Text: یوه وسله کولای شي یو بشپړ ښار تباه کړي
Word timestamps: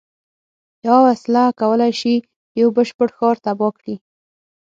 یوه 0.85 0.99
وسله 1.07 1.43
کولای 1.61 1.91
شي 2.01 2.15
یو 2.59 2.67
بشپړ 2.77 3.09
ښار 3.17 3.35
تباه 3.45 3.73
کړي 3.79 3.95